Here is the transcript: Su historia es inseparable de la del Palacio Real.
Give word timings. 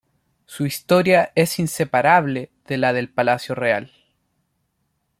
Su 0.47 0.65
historia 0.65 1.31
es 1.35 1.59
inseparable 1.59 2.51
de 2.65 2.77
la 2.79 2.91
del 2.91 3.11
Palacio 3.13 3.53
Real. 3.53 3.91